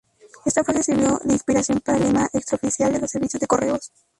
Esta 0.45 0.63
frase 0.63 0.81
sirvió 0.81 1.19
de 1.23 1.33
inspiración 1.35 1.79
para 1.79 1.99
el 1.99 2.05
lema 2.05 2.27
extraoficial 2.33 2.91
de 2.91 3.01
los 3.01 3.11
servicios 3.11 3.39
de 3.39 3.45
correos. 3.45 3.91